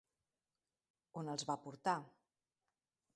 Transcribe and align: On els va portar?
On 1.21 1.29
els 1.33 1.47
va 1.51 1.57
portar? 1.67 1.97